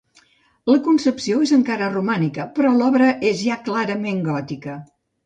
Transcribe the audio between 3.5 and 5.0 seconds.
clarament gòtica.